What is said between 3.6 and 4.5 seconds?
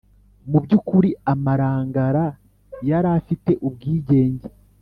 ubwigenge